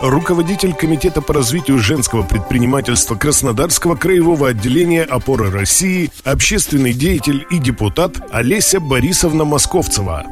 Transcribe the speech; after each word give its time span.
руководитель 0.00 0.74
Комитета 0.74 1.22
по 1.22 1.34
развитию 1.34 1.78
женского 1.78 2.22
предпринимательства 2.22 3.14
Краснодарского 3.14 3.96
краевого 3.96 4.48
отделения 4.48 5.02
«Опоры 5.02 5.50
России», 5.50 6.10
общественный 6.24 6.92
деятель 6.92 7.46
и 7.50 7.58
депутат 7.58 8.12
Олеся 8.30 8.80
Борисовна 8.80 9.44
Московцева. 9.44 10.26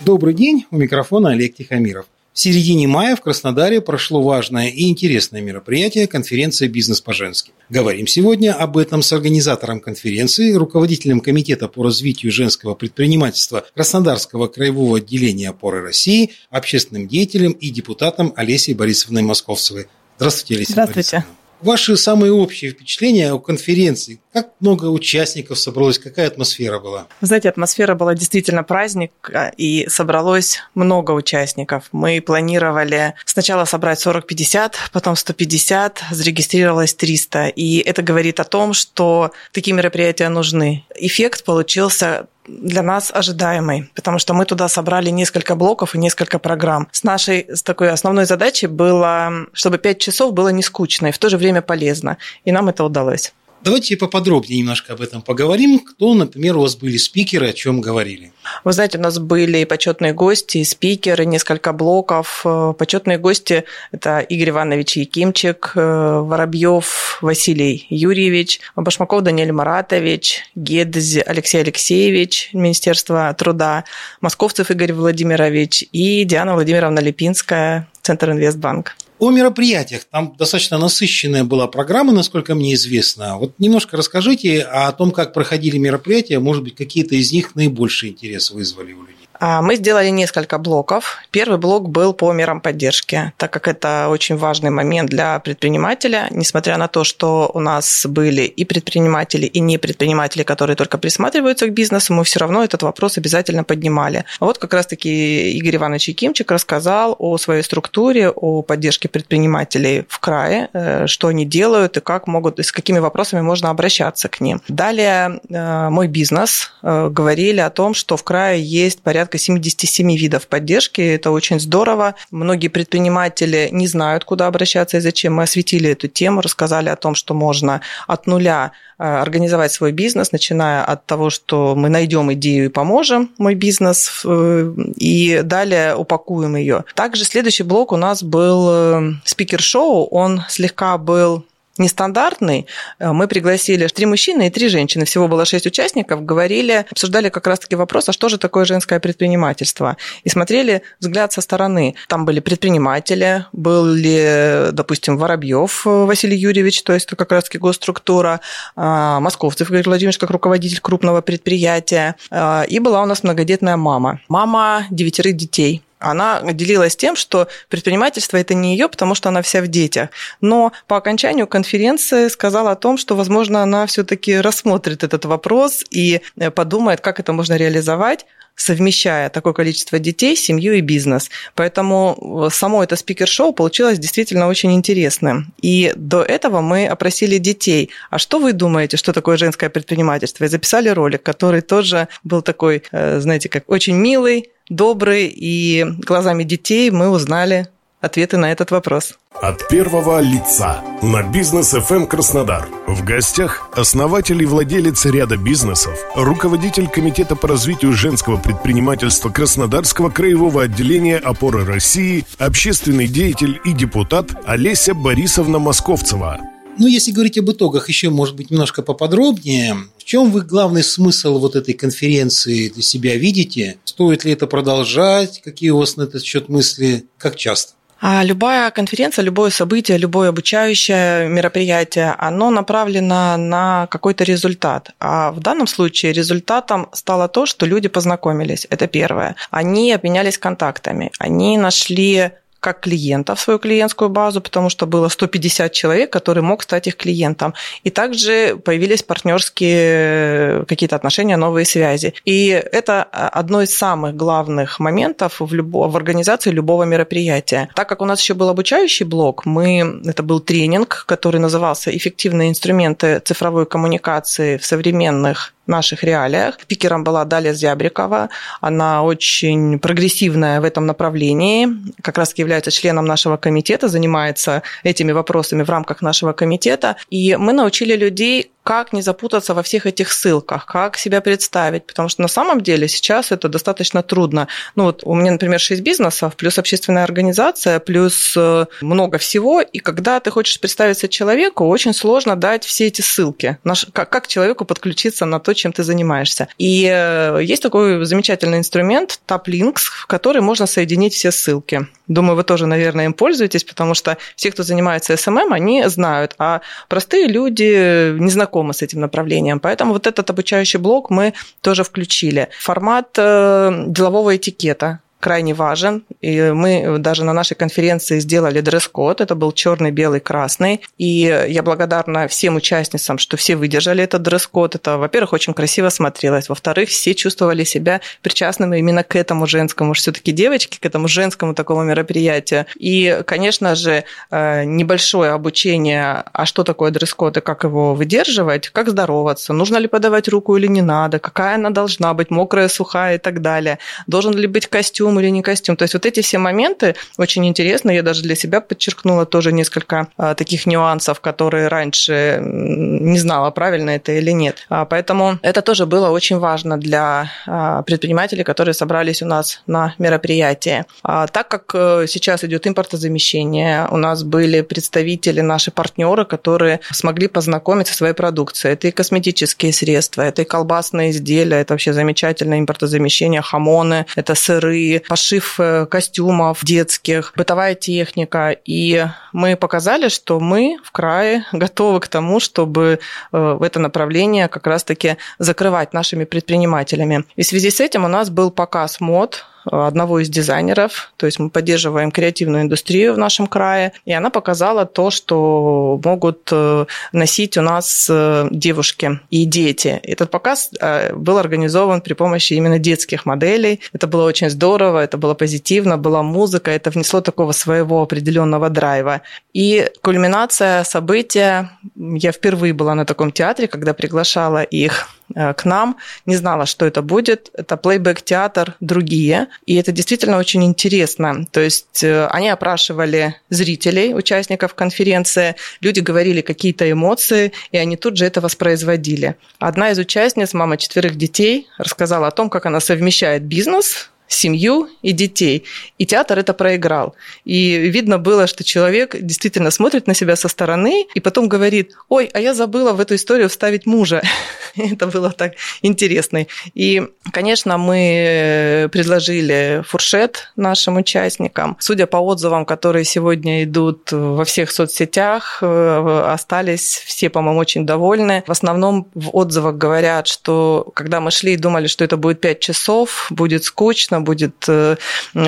Добрый 0.00 0.34
день, 0.34 0.66
у 0.70 0.76
микрофона 0.76 1.30
Олег 1.30 1.56
Тихомиров. 1.56 2.06
В 2.38 2.40
середине 2.40 2.86
мая 2.86 3.16
в 3.16 3.20
Краснодаре 3.20 3.80
прошло 3.80 4.22
важное 4.22 4.68
и 4.68 4.88
интересное 4.88 5.40
мероприятие– 5.40 6.06
конференция 6.06 6.68
«Бизнес 6.68 7.00
по-женски». 7.00 7.50
Говорим 7.68 8.06
сегодня 8.06 8.54
об 8.54 8.76
этом 8.76 9.02
с 9.02 9.12
организатором 9.12 9.80
конференции, 9.80 10.52
руководителем 10.52 11.18
Комитета 11.18 11.66
по 11.66 11.82
развитию 11.82 12.30
женского 12.30 12.76
предпринимательства 12.76 13.66
Краснодарского 13.74 14.46
краевого 14.46 14.98
отделения 14.98 15.48
«Опоры 15.48 15.82
России», 15.82 16.30
общественным 16.48 17.08
деятелем 17.08 17.50
и 17.50 17.70
депутатом 17.70 18.32
Олесей 18.36 18.74
Борисовной 18.74 19.22
Московцевой. 19.22 19.88
Здравствуйте, 20.18 20.54
Олеся 20.54 20.72
Здравствуйте. 20.74 21.16
Борисовна. 21.16 21.38
Ваши 21.60 21.96
самые 21.96 22.32
общие 22.32 22.70
впечатления 22.70 23.32
о 23.32 23.40
конференции? 23.40 24.20
Как 24.32 24.50
много 24.60 24.86
участников 24.86 25.58
собралось? 25.58 25.98
Какая 25.98 26.26
атмосфера 26.26 26.78
была? 26.78 27.06
Знаете, 27.22 27.48
атмосфера 27.48 27.94
была 27.94 28.14
действительно 28.14 28.62
праздник, 28.62 29.12
а, 29.32 29.50
и 29.56 29.88
собралось 29.88 30.60
много 30.74 31.12
участников. 31.12 31.88
Мы 31.92 32.20
планировали 32.20 33.14
сначала 33.24 33.64
собрать 33.64 34.04
40-50, 34.06 34.72
потом 34.92 35.16
150, 35.16 36.04
зарегистрировалось 36.10 36.94
300. 36.94 37.48
И 37.48 37.78
это 37.78 38.02
говорит 38.02 38.38
о 38.38 38.44
том, 38.44 38.74
что 38.74 39.32
такие 39.52 39.74
мероприятия 39.74 40.28
нужны. 40.28 40.84
Эффект 40.94 41.44
получился 41.44 42.26
для 42.48 42.82
нас 42.82 43.10
ожидаемый, 43.12 43.90
потому 43.94 44.18
что 44.18 44.34
мы 44.34 44.44
туда 44.44 44.68
собрали 44.68 45.10
несколько 45.10 45.54
блоков 45.54 45.94
и 45.94 45.98
несколько 45.98 46.38
программ. 46.38 46.88
С 46.92 47.04
нашей 47.04 47.46
с 47.48 47.62
такой 47.62 47.90
основной 47.90 48.24
задачей 48.24 48.66
было, 48.66 49.46
чтобы 49.52 49.78
пять 49.78 50.00
часов 50.00 50.32
было 50.32 50.48
не 50.48 50.62
скучно 50.62 51.08
и 51.08 51.12
в 51.12 51.18
то 51.18 51.28
же 51.28 51.36
время 51.36 51.62
полезно. 51.62 52.16
И 52.44 52.52
нам 52.52 52.68
это 52.68 52.84
удалось. 52.84 53.32
Давайте 53.64 53.96
поподробнее 53.96 54.60
немножко 54.60 54.92
об 54.92 55.00
этом 55.00 55.20
поговорим. 55.20 55.80
Кто, 55.80 56.14
например, 56.14 56.56
у 56.56 56.60
вас 56.60 56.76
были 56.76 56.96
спикеры, 56.96 57.48
о 57.48 57.52
чем 57.52 57.80
говорили? 57.80 58.32
Вы 58.64 58.72
знаете, 58.72 58.98
у 58.98 59.00
нас 59.00 59.18
были 59.18 59.64
почетные 59.64 60.12
гости, 60.12 60.62
спикеры, 60.62 61.24
несколько 61.26 61.72
блоков. 61.72 62.42
Э, 62.44 62.72
почетные 62.78 63.18
гости– 63.18 63.64
это 63.92 64.20
Игорь 64.20 64.50
Иванович 64.50 64.98
Якимчик, 64.98 65.72
э, 65.74 65.80
Воробьев 65.80 67.18
Василий 67.20 67.86
Юрьевич, 67.90 68.60
Башмаков 68.76 69.22
Даниэль 69.22 69.52
Маратович, 69.52 70.44
Гедзи 70.54 71.20
Алексей 71.26 71.60
Алексеевич, 71.60 72.50
Министерство 72.52 73.34
труда, 73.36 73.84
Московцев 74.20 74.70
Игорь 74.70 74.92
Владимирович 74.92 75.84
и 75.90 76.24
Диана 76.24 76.54
Владимировна 76.54 77.00
Липинская, 77.00 77.88
Центр 78.02 78.30
Инвестбанк. 78.30 78.94
О 79.18 79.30
мероприятиях. 79.30 80.04
Там 80.04 80.34
достаточно 80.38 80.78
насыщенная 80.78 81.44
была 81.44 81.66
программа, 81.66 82.12
насколько 82.12 82.54
мне 82.54 82.74
известно. 82.74 83.36
Вот 83.36 83.54
немножко 83.58 83.96
расскажите 83.96 84.62
о 84.62 84.92
том, 84.92 85.10
как 85.10 85.32
проходили 85.32 85.76
мероприятия. 85.76 86.38
Может 86.38 86.62
быть, 86.62 86.76
какие-то 86.76 87.16
из 87.16 87.32
них 87.32 87.56
наибольший 87.56 88.10
интерес 88.10 88.50
вызвали 88.50 88.92
у 88.92 89.02
людей. 89.02 89.27
А, 89.40 89.62
мы 89.62 89.76
сделали 89.76 90.08
несколько 90.08 90.58
блоков. 90.58 91.18
Первый 91.30 91.58
блок 91.58 91.88
был 91.88 92.12
по 92.12 92.32
мерам 92.32 92.60
поддержки, 92.60 93.32
так 93.36 93.52
как 93.52 93.68
это 93.68 94.08
очень 94.10 94.36
важный 94.36 94.70
момент 94.70 95.10
для 95.10 95.38
предпринимателя, 95.38 96.28
несмотря 96.30 96.76
на 96.76 96.88
то, 96.88 97.04
что 97.04 97.50
у 97.54 97.60
нас 97.60 98.06
были 98.06 98.42
и 98.42 98.64
предприниматели, 98.64 99.46
и 99.46 99.60
не 99.60 99.78
предприниматели, 99.78 100.42
которые 100.42 100.76
только 100.76 100.98
присматриваются 100.98 101.66
к 101.66 101.72
бизнесу, 101.72 102.14
мы 102.14 102.24
все 102.24 102.40
равно 102.40 102.64
этот 102.64 102.82
вопрос 102.82 103.18
обязательно 103.18 103.64
поднимали. 103.64 104.24
Вот 104.40 104.58
как 104.58 104.74
раз-таки 104.74 105.52
Игорь 105.52 105.76
Иванович 105.76 106.08
Якимчик 106.08 106.50
рассказал 106.50 107.14
о 107.18 107.38
своей 107.38 107.62
структуре, 107.62 108.30
о 108.30 108.62
поддержке 108.62 109.08
предпринимателей 109.08 110.04
в 110.08 110.18
крае, 110.18 110.68
э, 110.72 111.06
что 111.06 111.28
они 111.28 111.44
делают 111.44 111.96
и 111.96 112.00
как 112.00 112.26
могут, 112.26 112.58
и 112.58 112.62
с 112.62 112.72
какими 112.72 112.98
вопросами 112.98 113.40
можно 113.40 113.70
обращаться 113.70 114.28
к 114.28 114.40
ним. 114.40 114.60
Далее 114.68 115.40
э, 115.48 115.88
мой 115.90 116.08
бизнес 116.08 116.72
э, 116.82 117.08
говорили 117.08 117.60
о 117.60 117.70
том, 117.70 117.94
что 117.94 118.16
в 118.16 118.24
крае 118.24 118.62
есть 118.62 119.02
порядка 119.02 119.27
порядка 119.28 119.38
77 119.38 120.16
видов 120.16 120.46
поддержки. 120.46 121.00
Это 121.00 121.30
очень 121.30 121.60
здорово. 121.60 122.14
Многие 122.30 122.68
предприниматели 122.68 123.68
не 123.72 123.86
знают, 123.86 124.24
куда 124.24 124.46
обращаться 124.46 124.96
и 124.96 125.00
зачем. 125.00 125.34
Мы 125.34 125.42
осветили 125.42 125.90
эту 125.90 126.08
тему, 126.08 126.40
рассказали 126.40 126.88
о 126.88 126.96
том, 126.96 127.14
что 127.14 127.34
можно 127.34 127.80
от 128.06 128.26
нуля 128.26 128.72
э, 128.98 129.04
организовать 129.04 129.72
свой 129.72 129.92
бизнес, 129.92 130.32
начиная 130.32 130.84
от 130.84 131.06
того, 131.06 131.30
что 131.30 131.74
мы 131.76 131.88
найдем 131.88 132.32
идею 132.32 132.66
и 132.66 132.68
поможем 132.68 133.30
мой 133.38 133.54
бизнес, 133.54 134.22
э, 134.24 134.72
и 134.96 135.40
далее 135.42 135.94
упакуем 135.94 136.56
ее. 136.56 136.84
Также 136.94 137.24
следующий 137.24 137.64
блок 137.64 137.92
у 137.92 137.96
нас 137.96 138.22
был 138.22 138.68
э, 138.70 139.12
спикер-шоу. 139.24 140.08
Он 140.10 140.42
слегка 140.48 140.98
был 140.98 141.44
нестандартный. 141.78 142.66
Э, 142.98 143.12
мы 143.12 143.28
пригласили 143.28 143.86
три 143.86 144.06
мужчины 144.06 144.48
и 144.48 144.50
три 144.50 144.68
женщины. 144.68 145.04
Всего 145.04 145.28
было 145.28 145.44
шесть 145.44 145.66
участников. 145.66 146.24
Говорили, 146.24 146.86
обсуждали 146.90 147.28
как 147.28 147.46
раз-таки 147.46 147.76
вопрос, 147.76 148.08
а 148.08 148.12
что 148.12 148.28
же 148.28 148.38
такое 148.38 148.64
женское 148.64 149.00
предпринимательство? 149.00 149.96
И 150.24 150.28
смотрели 150.28 150.82
взгляд 151.00 151.32
со 151.32 151.40
стороны. 151.40 151.94
Там 152.08 152.24
были 152.24 152.40
предприниматели, 152.40 153.46
были, 153.52 154.68
допустим, 154.72 155.16
Воробьев 155.18 155.82
Василий 155.84 156.36
Юрьевич, 156.36 156.82
то 156.82 156.92
есть 156.92 157.06
это 157.06 157.16
как 157.16 157.32
раз-таки 157.32 157.58
госструктура, 157.58 158.40
а, 158.76 159.20
Московцев 159.20 159.70
Игорь 159.70 159.84
Владимирович 159.84 160.18
как 160.18 160.30
руководитель 160.30 160.80
крупного 160.80 161.20
предприятия. 161.20 162.16
А, 162.30 162.64
и 162.68 162.78
была 162.78 163.02
у 163.02 163.06
нас 163.06 163.22
многодетная 163.22 163.76
мама. 163.76 164.20
Мама 164.28 164.86
девятерых 164.90 165.36
детей 165.36 165.82
она 165.98 166.42
делилась 166.52 166.96
тем, 166.96 167.16
что 167.16 167.48
предпринимательство 167.68 168.36
это 168.36 168.54
не 168.54 168.72
ее, 168.72 168.88
потому 168.88 169.14
что 169.14 169.28
она 169.28 169.42
вся 169.42 169.60
в 169.60 169.68
детях. 169.68 170.10
Но 170.40 170.72
по 170.86 170.96
окончанию 170.96 171.46
конференции 171.46 172.28
сказала 172.28 172.72
о 172.72 172.76
том, 172.76 172.96
что, 172.98 173.16
возможно, 173.16 173.62
она 173.62 173.86
все-таки 173.86 174.40
рассмотрит 174.40 175.04
этот 175.04 175.24
вопрос 175.24 175.84
и 175.90 176.20
э, 176.36 176.50
подумает, 176.50 177.00
как 177.00 177.20
это 177.20 177.32
можно 177.32 177.54
реализовать 177.54 178.26
совмещая 178.58 179.30
такое 179.30 179.52
количество 179.52 179.98
детей, 179.98 180.36
семью 180.36 180.74
и 180.74 180.80
бизнес. 180.80 181.30
Поэтому 181.54 182.46
э, 182.46 182.54
само 182.54 182.82
это 182.82 182.96
спикер-шоу 182.96 183.52
получилось 183.52 183.98
действительно 183.98 184.48
очень 184.48 184.72
интересным. 184.72 185.54
И 185.62 185.92
до 185.96 186.22
этого 186.22 186.60
мы 186.60 186.86
опросили 186.86 187.38
детей, 187.38 187.90
а 188.10 188.18
что 188.18 188.38
вы 188.40 188.52
думаете, 188.52 188.96
что 188.96 189.12
такое 189.12 189.36
женское 189.36 189.70
предпринимательство? 189.70 190.44
И 190.44 190.48
записали 190.48 190.88
ролик, 190.88 191.22
который 191.22 191.60
тоже 191.60 192.08
был 192.24 192.42
такой, 192.42 192.82
э, 192.90 193.20
знаете, 193.20 193.48
как 193.48 193.70
очень 193.70 193.94
милый, 193.94 194.50
добрый, 194.68 195.32
и 195.34 195.86
глазами 196.00 196.42
детей 196.42 196.90
мы 196.90 197.08
узнали 197.10 197.68
ответы 198.00 198.36
на 198.36 198.52
этот 198.52 198.70
вопрос. 198.70 199.14
От 199.40 199.68
первого 199.68 200.20
лица 200.20 200.82
на 201.00 201.22
бизнес 201.22 201.72
FM 201.72 202.06
Краснодар. 202.06 202.68
В 202.86 203.04
гостях 203.04 203.68
основатель 203.72 204.42
и 204.42 204.46
владелец 204.46 205.04
ряда 205.06 205.36
бизнесов, 205.36 205.96
руководитель 206.16 206.88
Комитета 206.88 207.36
по 207.36 207.46
развитию 207.46 207.92
женского 207.92 208.36
предпринимательства 208.36 209.30
Краснодарского 209.30 210.10
краевого 210.10 210.64
отделения 210.64 211.18
«Опоры 211.18 211.64
России», 211.64 212.26
общественный 212.38 213.06
деятель 213.06 213.60
и 213.64 213.72
депутат 213.72 214.26
Олеся 214.44 214.94
Борисовна 214.94 215.58
Московцева. 215.58 216.40
Ну, 216.80 216.86
если 216.86 217.10
говорить 217.10 217.36
об 217.38 217.50
итогах, 217.50 217.88
еще, 217.88 218.08
может 218.08 218.36
быть, 218.36 218.52
немножко 218.52 218.82
поподробнее. 218.82 219.76
В 219.98 220.04
чем 220.04 220.30
вы 220.30 220.42
главный 220.42 220.84
смысл 220.84 221.40
вот 221.40 221.56
этой 221.56 221.74
конференции 221.74 222.68
для 222.68 222.82
себя 222.82 223.16
видите? 223.16 223.78
Стоит 223.84 224.24
ли 224.24 224.32
это 224.32 224.46
продолжать? 224.46 225.42
Какие 225.42 225.70
у 225.70 225.78
вас 225.78 225.96
на 225.96 226.02
этот 226.02 226.22
счет 226.22 226.48
мысли? 226.48 227.04
Как 227.18 227.34
часто? 227.34 227.74
А 228.00 228.22
любая 228.24 228.70
конференция, 228.70 229.24
любое 229.24 229.50
событие, 229.50 229.98
любое 229.98 230.28
обучающее 230.28 231.28
мероприятие, 231.28 232.14
оно 232.18 232.50
направлено 232.50 233.36
на 233.36 233.86
какой-то 233.88 234.24
результат. 234.24 234.90
А 235.00 235.32
в 235.32 235.40
данном 235.40 235.66
случае 235.66 236.12
результатом 236.12 236.88
стало 236.92 237.28
то, 237.28 237.46
что 237.46 237.66
люди 237.66 237.88
познакомились. 237.88 238.66
Это 238.70 238.86
первое. 238.86 239.34
Они 239.50 239.92
обменялись 239.92 240.38
контактами. 240.38 241.10
Они 241.18 241.58
нашли 241.58 242.30
как 242.60 242.80
клиентов, 242.80 243.40
свою 243.40 243.58
клиентскую 243.58 244.10
базу, 244.10 244.40
потому 244.40 244.68
что 244.68 244.86
было 244.86 245.08
150 245.08 245.72
человек, 245.72 246.12
который 246.12 246.42
мог 246.42 246.62
стать 246.62 246.86
их 246.86 246.96
клиентом. 246.96 247.54
И 247.84 247.90
также 247.90 248.56
появились 248.64 249.02
партнерские 249.02 250.64
какие-то 250.66 250.96
отношения, 250.96 251.36
новые 251.36 251.64
связи. 251.64 252.14
И 252.24 252.48
это 252.48 253.02
одно 253.02 253.62
из 253.62 253.76
самых 253.76 254.16
главных 254.16 254.80
моментов 254.80 255.40
в, 255.40 255.54
любо, 255.54 255.88
в 255.88 255.96
организации 255.96 256.50
любого 256.50 256.82
мероприятия. 256.82 257.68
Так 257.74 257.88
как 257.88 258.02
у 258.02 258.04
нас 258.04 258.20
еще 258.20 258.34
был 258.34 258.48
обучающий 258.48 259.06
блок, 259.06 259.46
мы, 259.46 260.00
это 260.04 260.22
был 260.22 260.40
тренинг, 260.40 261.04
который 261.06 261.40
назывался 261.40 261.96
«Эффективные 261.96 262.50
инструменты 262.50 263.20
цифровой 263.20 263.66
коммуникации 263.66 264.56
в 264.56 264.66
современных 264.66 265.54
наших 265.68 266.02
реалиях. 266.04 266.58
Пикером 266.66 267.04
была 267.04 267.24
Далия 267.24 267.52
Зябрикова. 267.52 268.30
Она 268.60 269.02
очень 269.02 269.78
прогрессивная 269.78 270.60
в 270.60 270.64
этом 270.64 270.86
направлении. 270.86 271.68
Как 272.02 272.18
раз 272.18 272.32
является 272.36 272.70
членом 272.70 273.04
нашего 273.04 273.36
комитета, 273.36 273.88
занимается 273.88 274.62
этими 274.82 275.12
вопросами 275.12 275.62
в 275.62 275.70
рамках 275.70 276.02
нашего 276.02 276.32
комитета. 276.32 276.96
И 277.10 277.36
мы 277.36 277.52
научили 277.52 277.94
людей 277.94 278.50
как 278.68 278.92
не 278.92 279.00
запутаться 279.00 279.54
во 279.54 279.62
всех 279.62 279.86
этих 279.86 280.12
ссылках, 280.12 280.66
как 280.66 280.98
себя 280.98 281.22
представить, 281.22 281.86
потому 281.86 282.10
что 282.10 282.20
на 282.20 282.28
самом 282.28 282.60
деле 282.60 282.86
сейчас 282.86 283.32
это 283.32 283.48
достаточно 283.48 284.02
трудно. 284.02 284.46
Ну 284.76 284.84
вот 284.84 285.00
у 285.04 285.14
меня, 285.14 285.32
например, 285.32 285.58
6 285.58 285.80
бизнесов, 285.80 286.36
плюс 286.36 286.58
общественная 286.58 287.04
организация, 287.04 287.80
плюс 287.80 288.34
э, 288.36 288.66
много 288.82 289.16
всего, 289.16 289.62
и 289.62 289.78
когда 289.78 290.20
ты 290.20 290.30
хочешь 290.30 290.60
представиться 290.60 291.08
человеку, 291.08 291.66
очень 291.66 291.94
сложно 291.94 292.36
дать 292.36 292.66
все 292.66 292.88
эти 292.88 293.00
ссылки, 293.00 293.56
как 293.94 294.26
человеку 294.26 294.66
подключиться 294.66 295.24
на 295.24 295.40
то, 295.40 295.54
чем 295.58 295.72
ты 295.72 295.82
занимаешься. 295.82 296.48
И 296.58 296.88
э, 296.90 297.40
есть 297.42 297.62
такой 297.62 298.04
замечательный 298.04 298.58
инструмент 298.58 299.20
TapLinks, 299.26 299.80
в 300.02 300.06
который 300.06 300.40
можно 300.40 300.66
соединить 300.66 301.14
все 301.14 301.30
ссылки. 301.30 301.86
Думаю, 302.06 302.36
вы 302.36 302.44
тоже, 302.44 302.66
наверное, 302.66 303.04
им 303.04 303.12
пользуетесь, 303.12 303.64
потому 303.64 303.94
что 303.94 304.16
все, 304.36 304.50
кто 304.50 304.62
занимается 304.62 305.12
SMM, 305.14 305.52
они 305.52 305.86
знают, 305.88 306.34
а 306.38 306.62
простые 306.88 307.28
люди 307.28 308.18
не 308.18 308.30
знакомы 308.30 308.72
с 308.72 308.82
этим 308.82 309.00
направлением. 309.00 309.60
Поэтому 309.60 309.92
вот 309.92 310.06
этот 310.06 310.30
обучающий 310.30 310.78
блок 310.78 311.10
мы 311.10 311.34
тоже 311.60 311.84
включили. 311.84 312.48
Формат 312.58 313.08
э, 313.18 313.84
делового 313.88 314.36
этикета 314.36 315.00
крайне 315.20 315.54
важен. 315.54 316.04
И 316.20 316.40
мы 316.54 316.98
даже 316.98 317.24
на 317.24 317.32
нашей 317.32 317.54
конференции 317.54 318.20
сделали 318.20 318.60
дресс-код. 318.60 319.20
Это 319.20 319.34
был 319.34 319.52
черный, 319.52 319.90
белый, 319.90 320.20
красный. 320.20 320.80
И 320.96 321.46
я 321.48 321.62
благодарна 321.62 322.28
всем 322.28 322.56
участницам, 322.56 323.18
что 323.18 323.36
все 323.36 323.56
выдержали 323.56 324.04
этот 324.04 324.22
дресс-код. 324.22 324.76
Это, 324.76 324.96
во-первых, 324.98 325.32
очень 325.32 325.54
красиво 325.54 325.88
смотрелось. 325.88 326.48
Во-вторых, 326.48 326.88
все 326.88 327.14
чувствовали 327.14 327.64
себя 327.64 328.00
причастными 328.22 328.78
именно 328.78 329.02
к 329.02 329.16
этому 329.16 329.46
женскому, 329.46 329.94
все-таки 329.94 330.32
девочки, 330.32 330.78
к 330.78 330.86
этому 330.86 331.08
женскому 331.08 331.54
такому 331.54 331.82
мероприятию. 331.84 332.66
И, 332.76 333.22
конечно 333.26 333.74
же, 333.74 334.04
э, 334.30 334.64
небольшое 334.64 335.32
обучение, 335.32 336.24
а 336.32 336.46
что 336.46 336.64
такое 336.64 336.90
дресс-код 336.90 337.38
и 337.38 337.40
как 337.40 337.64
его 337.64 337.94
выдерживать, 337.94 338.68
как 338.68 338.88
здороваться, 338.88 339.52
нужно 339.52 339.78
ли 339.78 339.88
подавать 339.88 340.28
руку 340.28 340.56
или 340.56 340.66
не 340.66 340.82
надо, 340.82 341.18
какая 341.18 341.56
она 341.56 341.70
должна 341.70 342.14
быть, 342.14 342.30
мокрая, 342.30 342.68
сухая 342.68 343.16
и 343.16 343.18
так 343.18 343.42
далее. 343.42 343.78
Должен 344.06 344.34
ли 344.34 344.46
быть 344.46 344.66
костюм, 344.66 345.07
костюм 345.08 345.20
или 345.20 345.30
не 345.30 345.42
костюм. 345.42 345.76
То 345.76 345.84
есть 345.84 345.94
вот 345.94 346.06
эти 346.06 346.20
все 346.20 346.38
моменты 346.38 346.94
очень 347.18 347.46
интересны. 347.46 347.92
Я 347.92 348.02
даже 348.02 348.22
для 348.22 348.34
себя 348.34 348.60
подчеркнула 348.60 349.24
тоже 349.24 349.52
несколько 349.52 350.08
а, 350.16 350.34
таких 350.34 350.66
нюансов, 350.66 351.20
которые 351.20 351.68
раньше 351.68 352.40
не 352.42 353.18
знала, 353.18 353.50
правильно 353.50 353.90
это 353.90 354.12
или 354.12 354.32
нет. 354.32 354.66
А, 354.68 354.84
поэтому 354.84 355.38
это 355.42 355.62
тоже 355.62 355.86
было 355.86 356.10
очень 356.10 356.38
важно 356.38 356.76
для 356.76 357.30
а, 357.46 357.82
предпринимателей, 357.82 358.44
которые 358.44 358.74
собрались 358.74 359.22
у 359.22 359.26
нас 359.26 359.62
на 359.66 359.94
мероприятии. 359.98 360.84
Так 361.02 361.48
как 361.48 361.70
э, 361.74 362.06
сейчас 362.08 362.44
идет 362.44 362.66
импортозамещение, 362.66 363.88
у 363.90 363.96
нас 363.96 364.22
были 364.22 364.62
представители, 364.62 365.40
наши 365.40 365.70
партнеры, 365.70 366.24
которые 366.24 366.80
смогли 366.92 367.28
познакомиться 367.28 367.92
со 367.92 367.98
своей 367.98 368.14
продукцией. 368.14 368.74
Это 368.74 368.88
и 368.88 368.90
косметические 368.90 369.72
средства, 369.72 370.22
это 370.22 370.42
и 370.42 370.44
колбасные 370.44 371.10
изделия, 371.10 371.60
это 371.60 371.74
вообще 371.74 371.92
замечательное 371.92 372.58
импортозамещение, 372.58 373.42
хамоны, 373.42 374.06
это 374.16 374.34
сыры, 374.34 374.97
пошив 375.06 375.58
э, 375.58 375.86
костюмов 375.86 376.64
детских, 376.64 377.32
бытовая 377.36 377.74
техника. 377.74 378.56
И 378.64 379.06
мы 379.32 379.56
показали, 379.56 380.08
что 380.08 380.40
мы 380.40 380.78
в 380.82 380.90
крае 380.90 381.44
готовы 381.52 382.00
к 382.00 382.08
тому, 382.08 382.40
чтобы 382.40 383.00
э, 383.32 383.38
в 383.38 383.62
это 383.62 383.80
направление 383.80 384.48
как 384.48 384.66
раз-таки 384.66 385.16
закрывать 385.38 385.92
нашими 385.92 386.24
предпринимателями. 386.24 387.24
И 387.36 387.42
в 387.42 387.46
связи 387.46 387.70
с 387.70 387.80
этим 387.80 388.04
у 388.04 388.08
нас 388.08 388.30
был 388.30 388.50
показ 388.50 389.00
мод 389.00 389.44
одного 389.70 390.20
из 390.20 390.28
дизайнеров, 390.28 391.12
то 391.16 391.26
есть 391.26 391.38
мы 391.38 391.50
поддерживаем 391.50 392.10
креативную 392.10 392.62
индустрию 392.62 393.14
в 393.14 393.18
нашем 393.18 393.46
крае, 393.46 393.92
и 394.04 394.12
она 394.12 394.30
показала 394.30 394.86
то, 394.86 395.10
что 395.10 396.00
могут 396.04 396.48
э, 396.52 396.86
носить 397.12 397.56
у 397.56 397.62
нас 397.62 398.08
э, 398.10 398.48
девушки 398.50 399.20
и 399.30 399.44
дети. 399.44 400.00
Этот 400.02 400.30
показ 400.30 400.70
э, 400.80 401.14
был 401.14 401.38
организован 401.38 402.00
при 402.00 402.14
помощи 402.14 402.54
именно 402.54 402.78
детских 402.78 403.26
моделей. 403.26 403.80
Это 403.92 404.06
было 404.06 404.24
очень 404.24 404.50
здорово, 404.50 405.04
это 405.04 405.18
было 405.18 405.34
позитивно, 405.34 405.98
была 405.98 406.22
музыка, 406.22 406.70
это 406.70 406.90
внесло 406.90 407.20
такого 407.20 407.52
своего 407.52 408.02
определенного 408.02 408.70
драйва. 408.70 409.22
И 409.52 409.90
кульминация 410.02 410.84
события, 410.84 411.70
я 411.96 412.32
впервые 412.32 412.72
была 412.72 412.94
на 412.94 413.04
таком 413.04 413.32
театре, 413.32 413.68
когда 413.68 413.94
приглашала 413.94 414.62
их 414.62 415.08
к 415.52 415.64
нам, 415.64 415.96
не 416.26 416.36
знала, 416.36 416.66
что 416.66 416.86
это 416.86 417.02
будет. 417.02 417.50
Это 417.54 417.76
плейбэк-театр 417.76 418.74
«Другие». 418.80 419.48
И 419.66 419.76
это 419.76 419.92
действительно 419.92 420.38
очень 420.38 420.64
интересно. 420.64 421.46
То 421.50 421.60
есть 421.60 422.02
э, 422.02 422.26
они 422.26 422.48
опрашивали 422.48 423.36
зрителей, 423.50 424.14
участников 424.14 424.74
конференции, 424.74 425.54
люди 425.80 426.00
говорили 426.00 426.40
какие-то 426.40 426.90
эмоции, 426.90 427.52
и 427.72 427.78
они 427.78 427.96
тут 427.96 428.16
же 428.16 428.26
это 428.26 428.40
воспроизводили. 428.40 429.36
Одна 429.58 429.90
из 429.90 429.98
участниц, 429.98 430.54
мама 430.54 430.76
четверых 430.76 431.16
детей, 431.16 431.68
рассказала 431.78 432.28
о 432.28 432.30
том, 432.32 432.50
как 432.50 432.66
она 432.66 432.80
совмещает 432.80 433.44
бизнес 433.44 434.10
семью 434.28 434.88
и 435.02 435.12
детей. 435.12 435.64
И 435.98 436.06
театр 436.06 436.38
это 436.38 436.54
проиграл. 436.54 437.14
И 437.44 437.76
видно 437.76 438.18
было, 438.18 438.46
что 438.46 438.64
человек 438.64 439.16
действительно 439.20 439.70
смотрит 439.70 440.06
на 440.06 440.14
себя 440.14 440.36
со 440.36 440.48
стороны 440.48 441.06
и 441.14 441.20
потом 441.20 441.48
говорит, 441.48 441.92
ой, 442.08 442.30
а 442.32 442.40
я 442.40 442.54
забыла 442.54 442.92
в 442.92 443.00
эту 443.00 443.14
историю 443.14 443.48
вставить 443.48 443.86
мужа. 443.86 444.22
это 444.76 445.06
было 445.06 445.30
так 445.30 445.54
интересно. 445.82 446.46
И, 446.74 447.02
конечно, 447.32 447.78
мы 447.78 448.88
предложили 448.92 449.82
фуршет 449.86 450.52
нашим 450.56 450.96
участникам. 450.96 451.76
Судя 451.80 452.06
по 452.06 452.18
отзывам, 452.18 452.64
которые 452.64 453.04
сегодня 453.04 453.64
идут 453.64 454.12
во 454.12 454.44
всех 454.44 454.70
соцсетях, 454.70 455.58
э, 455.62 456.22
остались 456.26 457.02
все, 457.06 457.30
по-моему, 457.30 457.60
очень 457.60 457.86
довольны. 457.86 458.44
В 458.46 458.50
основном 458.50 459.08
в 459.14 459.30
отзывах 459.36 459.76
говорят, 459.76 460.26
что 460.26 460.90
когда 460.94 461.20
мы 461.20 461.30
шли 461.30 461.54
и 461.54 461.56
думали, 461.56 461.86
что 461.86 462.04
это 462.04 462.16
будет 462.16 462.40
5 462.40 462.60
часов, 462.60 463.28
будет 463.30 463.64
скучно, 463.64 464.17
конечно, 464.18 464.20
будет 464.20 464.64
э, 464.68 464.96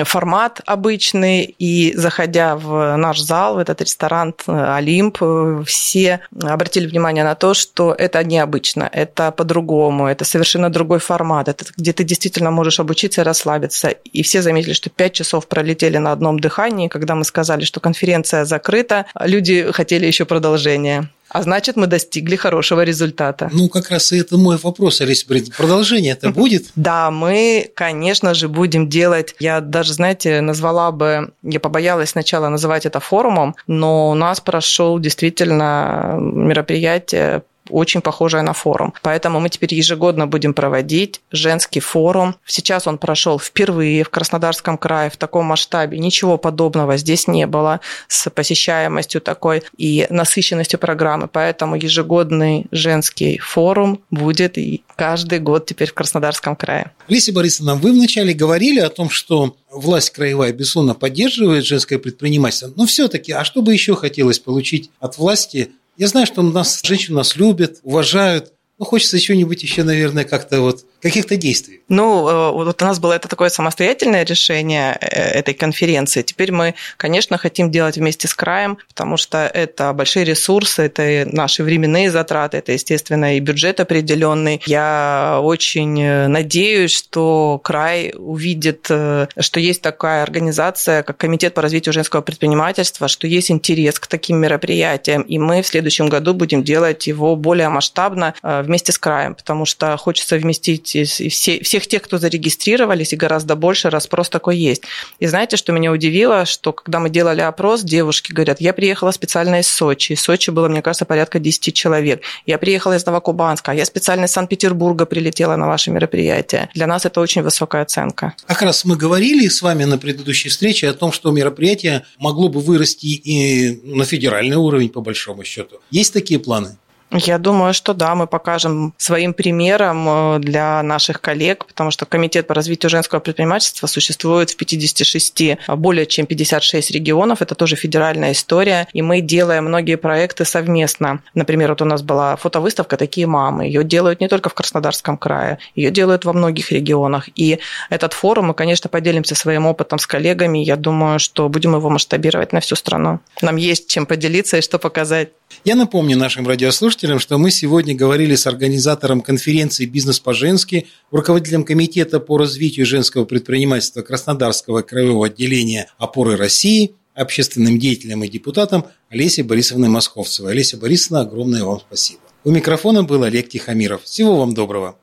формат 0.05 0.61
обычный. 0.65 1.55
И 1.59 1.93
заходя 1.95 2.55
в 2.55 2.97
наш 2.97 3.19
зал, 3.19 3.55
в 3.55 3.57
этот 3.57 3.81
ресторан 3.81 4.33
э, 4.47 4.75
«Олимп», 4.77 5.17
э, 5.21 5.63
все 5.65 6.19
обратили 6.41 6.87
внимание 6.87 7.23
на 7.23 7.35
то, 7.35 7.53
что 7.53 7.93
это 7.93 8.23
необычно, 8.23 8.89
это 8.91 9.31
по-другому, 9.31 10.07
это 10.07 10.25
совершенно 10.25 10.69
другой 10.69 10.99
формат, 10.99 11.47
это 11.47 11.65
где 11.77 11.93
ты 11.93 12.03
действительно 12.03 12.51
можешь 12.51 12.79
обучиться 12.79 13.21
и 13.21 13.23
расслабиться. 13.23 13.89
И 14.13 14.21
все 14.23 14.41
заметили, 14.41 14.73
что 14.73 14.89
пять 14.89 15.13
часов 15.13 15.47
пролетели 15.47 15.99
на 15.99 16.11
одном 16.11 16.39
дыхании. 16.39 16.87
Когда 16.87 17.15
мы 17.15 17.23
сказали, 17.23 17.65
что 17.65 17.79
конференция 17.79 18.45
закрыта, 18.45 19.05
люди 19.19 19.71
хотели 19.71 20.07
еще 20.07 20.25
продолжения. 20.25 21.09
А 21.33 21.43
значит, 21.43 21.77
мы 21.77 21.87
достигли 21.87 22.35
хорошего 22.35 22.83
результата. 22.83 23.49
Ну, 23.53 23.69
как 23.69 23.89
раз 23.89 24.11
и 24.11 24.17
это 24.17 24.37
мой 24.37 24.57
вопрос, 24.57 24.99
Олеся 24.99 25.25
Борисовна. 25.27 25.55
Продолжение 25.57 26.11
это 26.11 26.29
будет? 26.29 26.65
Да, 26.75 27.09
мы, 27.09 27.71
конечно 27.73 28.33
же, 28.33 28.49
будем 28.49 28.89
делать. 28.89 29.35
Я 29.39 29.61
даже, 29.61 29.93
знаете, 29.93 30.41
назвала 30.41 30.91
бы, 30.91 31.31
я 31.41 31.61
побоялась 31.61 32.09
сначала 32.09 32.49
называть 32.49 32.85
это 32.85 32.99
форумом, 32.99 33.55
но 33.65 34.11
у 34.11 34.13
нас 34.13 34.41
прошел 34.41 34.99
действительно 34.99 36.17
мероприятие 36.19 37.43
очень 37.71 38.01
похожая 38.01 38.41
на 38.41 38.53
форум. 38.53 38.93
Поэтому 39.01 39.39
мы 39.39 39.49
теперь 39.49 39.73
ежегодно 39.73 40.27
будем 40.27 40.53
проводить 40.53 41.21
женский 41.31 41.79
форум. 41.79 42.35
Сейчас 42.45 42.87
он 42.87 42.97
прошел 42.97 43.39
впервые 43.39 44.03
в 44.03 44.09
Краснодарском 44.09 44.77
крае 44.77 45.09
в 45.09 45.17
таком 45.17 45.45
масштабе. 45.45 45.99
Ничего 45.99 46.37
подобного 46.37 46.97
здесь 46.97 47.27
не 47.27 47.47
было 47.47 47.79
с 48.07 48.29
посещаемостью 48.29 49.21
такой 49.21 49.63
и 49.77 50.07
насыщенностью 50.09 50.79
программы. 50.79 51.27
Поэтому 51.27 51.75
ежегодный 51.75 52.67
женский 52.71 53.37
форум 53.37 54.01
будет 54.09 54.57
и 54.57 54.83
каждый 54.95 55.39
год 55.39 55.65
теперь 55.65 55.89
в 55.89 55.93
Краснодарском 55.93 56.55
крае. 56.55 56.91
Леся 57.07 57.33
Борисовна, 57.33 57.75
вы 57.75 57.91
вначале 57.91 58.33
говорили 58.33 58.79
о 58.79 58.89
том, 58.89 59.09
что 59.09 59.55
власть 59.71 60.11
краевая, 60.11 60.53
безусловно, 60.53 60.93
поддерживает 60.93 61.65
женское 61.65 61.97
предпринимательство, 61.97 62.71
но 62.75 62.85
все-таки, 62.85 63.31
а 63.31 63.43
что 63.43 63.61
бы 63.61 63.73
еще 63.73 63.95
хотелось 63.95 64.39
получить 64.39 64.91
от 64.99 65.17
власти 65.17 65.71
я 66.01 66.07
знаю, 66.07 66.25
что 66.25 66.41
нас, 66.41 66.81
женщин 66.83 67.13
нас 67.13 67.35
любят, 67.35 67.79
уважают. 67.83 68.53
Ну, 68.79 68.85
хочется 68.85 69.19
чего-нибудь 69.19 69.61
еще, 69.61 69.83
наверное, 69.83 70.23
как-то 70.23 70.59
вот 70.59 70.83
каких-то 71.01 71.35
действий? 71.35 71.81
Ну, 71.89 72.27
э, 72.27 72.51
вот 72.51 72.81
у 72.81 72.85
нас 72.85 72.99
было 72.99 73.13
это 73.13 73.27
такое 73.27 73.49
самостоятельное 73.49 74.23
решение 74.23 74.97
э, 75.01 75.39
этой 75.39 75.53
конференции. 75.53 76.21
Теперь 76.21 76.51
мы, 76.51 76.75
конечно, 76.97 77.37
хотим 77.37 77.71
делать 77.71 77.97
вместе 77.97 78.27
с 78.27 78.33
краем, 78.33 78.77
потому 78.87 79.17
что 79.17 79.37
это 79.39 79.91
большие 79.93 80.25
ресурсы, 80.25 80.83
это 80.83 81.27
наши 81.31 81.63
временные 81.63 82.11
затраты, 82.11 82.57
это, 82.57 82.71
естественно, 82.71 83.35
и 83.35 83.39
бюджет 83.39 83.79
определенный. 83.79 84.61
Я 84.65 85.39
очень 85.41 86.01
э, 86.01 86.27
надеюсь, 86.27 86.95
что 86.95 87.59
край 87.63 88.13
увидит, 88.15 88.85
что 88.85 89.59
есть 89.59 89.81
такая 89.81 90.23
организация, 90.23 91.03
как 91.03 91.17
Комитет 91.17 91.53
по 91.53 91.61
развитию 91.61 91.93
женского 91.93 92.21
предпринимательства, 92.21 93.07
что 93.07 93.27
есть 93.27 93.51
интерес 93.51 93.99
к 93.99 94.07
таким 94.07 94.37
мероприятиям, 94.37 95.21
и 95.23 95.37
мы 95.37 95.61
в 95.61 95.67
следующем 95.67 96.09
году 96.09 96.33
будем 96.33 96.63
делать 96.63 97.07
его 97.07 97.35
более 97.35 97.69
масштабно 97.69 98.33
вместе 98.41 98.91
с 98.91 98.97
краем, 98.97 99.35
потому 99.35 99.65
что 99.65 99.95
хочется 99.97 100.37
вместить 100.37 100.90
есть 100.95 101.31
все, 101.31 101.59
всех 101.61 101.87
тех, 101.87 102.01
кто 102.01 102.17
зарегистрировались, 102.17 103.13
и 103.13 103.15
гораздо 103.15 103.55
больше, 103.55 103.89
распрос 103.89 104.29
такой 104.29 104.57
есть. 104.57 104.83
И 105.19 105.27
знаете, 105.27 105.57
что 105.57 105.71
меня 105.71 105.91
удивило, 105.91 106.45
что 106.45 106.73
когда 106.73 106.99
мы 106.99 107.09
делали 107.09 107.41
опрос, 107.41 107.81
девушки 107.81 108.31
говорят, 108.31 108.61
я 108.61 108.73
приехала 108.73 109.11
специально 109.11 109.59
из 109.59 109.67
Сочи. 109.67 110.13
Из 110.13 110.21
Сочи 110.21 110.49
было, 110.49 110.67
мне 110.67 110.81
кажется, 110.81 111.05
порядка 111.05 111.39
10 111.39 111.73
человек. 111.73 112.21
Я 112.45 112.57
приехала 112.57 112.95
из 112.95 113.05
Новокубанска, 113.05 113.71
а 113.71 113.75
я 113.75 113.85
специально 113.85 114.25
из 114.25 114.31
Санкт-Петербурга 114.31 115.05
прилетела 115.05 115.55
на 115.55 115.67
ваше 115.67 115.91
мероприятие. 115.91 116.69
Для 116.73 116.87
нас 116.87 117.05
это 117.05 117.21
очень 117.21 117.41
высокая 117.41 117.83
оценка. 117.83 118.33
Как 118.45 118.61
раз 118.61 118.85
мы 118.85 118.95
говорили 118.95 119.47
с 119.47 119.61
вами 119.61 119.83
на 119.83 119.97
предыдущей 119.97 120.49
встрече 120.49 120.89
о 120.89 120.93
том, 120.93 121.11
что 121.11 121.31
мероприятие 121.31 122.05
могло 122.17 122.49
бы 122.49 122.59
вырасти 122.59 123.05
и 123.05 123.81
на 123.83 124.05
федеральный 124.05 124.57
уровень, 124.57 124.89
по 124.89 125.01
большому 125.01 125.43
счету. 125.43 125.79
Есть 125.89 126.13
такие 126.13 126.39
планы? 126.39 126.77
Я 127.11 127.37
думаю, 127.37 127.73
что 127.73 127.93
да, 127.93 128.15
мы 128.15 128.25
покажем 128.25 128.93
своим 128.97 129.33
примером 129.33 130.07
э, 130.07 130.39
для 130.39 130.81
наших 130.81 131.19
коллег, 131.19 131.65
потому 131.65 131.91
что 131.91 132.05
Комитет 132.05 132.47
по 132.47 132.53
развитию 132.53 132.89
женского 132.89 133.19
предпринимательства 133.19 133.87
существует 133.87 134.49
в 134.49 134.55
56, 134.55 135.57
а 135.67 135.75
более 135.75 136.05
чем 136.05 136.25
56 136.25 136.91
регионов, 136.91 137.41
это 137.41 137.53
тоже 137.53 137.75
федеральная 137.75 138.31
история, 138.31 138.87
и 138.93 139.01
мы 139.01 139.19
делаем 139.19 139.65
многие 139.65 139.97
проекты 139.97 140.45
совместно. 140.45 141.21
Например, 141.33 141.69
вот 141.69 141.81
у 141.81 141.85
нас 141.85 142.01
была 142.01 142.37
фотовыставка 142.37 142.95
«Такие 142.95 143.27
мамы», 143.27 143.65
ее 143.65 143.83
делают 143.83 144.21
не 144.21 144.29
только 144.29 144.49
в 144.49 144.53
Краснодарском 144.53 145.17
крае, 145.17 145.59
ее 145.75 145.91
делают 145.91 146.23
во 146.23 146.31
многих 146.31 146.71
регионах, 146.71 147.27
и 147.35 147.59
этот 147.89 148.13
форум 148.13 148.47
мы, 148.47 148.53
конечно, 148.53 148.89
поделимся 148.89 149.35
своим 149.35 149.65
опытом 149.65 149.99
с 149.99 150.07
коллегами, 150.07 150.59
я 150.59 150.77
думаю, 150.77 151.19
что 151.19 151.49
будем 151.49 151.75
его 151.75 151.89
масштабировать 151.89 152.53
на 152.53 152.61
всю 152.61 152.75
страну. 152.75 153.19
Нам 153.41 153.57
есть 153.57 153.89
чем 153.89 154.05
поделиться 154.05 154.57
и 154.57 154.61
что 154.61 154.79
показать. 154.79 155.29
Я 155.63 155.75
напомню 155.75 156.17
нашим 156.17 156.47
радиослушателям, 156.47 157.19
что 157.19 157.37
мы 157.37 157.51
сегодня 157.51 157.95
говорили 157.95 158.35
с 158.35 158.47
организатором 158.47 159.21
конференции 159.21 159.85
«Бизнес 159.85 160.19
по-женски», 160.19 160.87
руководителем 161.11 161.63
Комитета 161.63 162.19
по 162.19 162.37
развитию 162.37 162.85
женского 162.85 163.25
предпринимательства 163.25 164.01
Краснодарского 164.01 164.81
краевого 164.81 165.27
отделения 165.27 165.89
«Опоры 165.97 166.35
России», 166.37 166.95
общественным 167.13 167.79
деятелем 167.79 168.23
и 168.23 168.29
депутатом 168.29 168.85
Олесей 169.09 169.43
Борисовной 169.43 169.89
Московцевой. 169.89 170.51
Олеся 170.51 170.77
Борисовна, 170.77 171.21
огромное 171.21 171.63
вам 171.63 171.79
спасибо. 171.79 172.21
У 172.43 172.51
микрофона 172.51 173.03
был 173.03 173.23
Олег 173.23 173.49
Тихомиров. 173.49 174.03
Всего 174.03 174.37
вам 174.37 174.53
доброго. 174.53 174.97